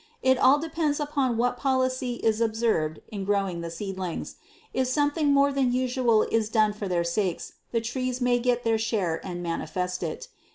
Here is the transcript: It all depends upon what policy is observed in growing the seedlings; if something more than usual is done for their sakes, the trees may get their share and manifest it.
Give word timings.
It 0.23 0.39
all 0.39 0.57
depends 0.57 0.99
upon 0.99 1.37
what 1.37 1.57
policy 1.57 2.15
is 2.23 2.41
observed 2.41 3.01
in 3.09 3.23
growing 3.23 3.61
the 3.61 3.69
seedlings; 3.69 4.37
if 4.73 4.87
something 4.87 5.31
more 5.31 5.53
than 5.53 5.71
usual 5.71 6.23
is 6.23 6.49
done 6.49 6.73
for 6.73 6.87
their 6.87 7.03
sakes, 7.03 7.53
the 7.71 7.81
trees 7.81 8.19
may 8.19 8.39
get 8.39 8.63
their 8.63 8.79
share 8.79 9.21
and 9.23 9.43
manifest 9.43 10.01
it. 10.01 10.27